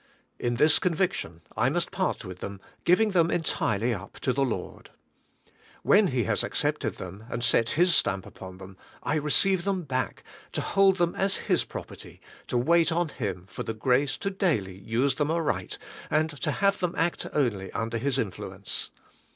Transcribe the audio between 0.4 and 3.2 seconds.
this conviction I must part with them, giving